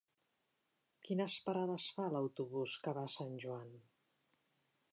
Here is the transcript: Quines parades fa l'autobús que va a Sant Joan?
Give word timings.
Quines 1.07 1.35
parades 1.49 1.85
fa 1.97 2.07
l'autobús 2.15 2.73
que 2.87 2.95
va 2.99 3.05
a 3.11 3.15
Sant 3.17 3.37
Joan? 3.45 3.77